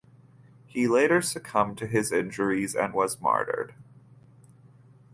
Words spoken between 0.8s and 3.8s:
later succumbed to his injuries and was martyred.